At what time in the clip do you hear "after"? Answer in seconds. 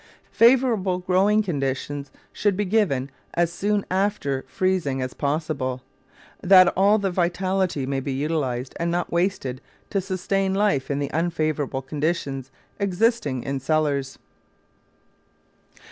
3.91-4.43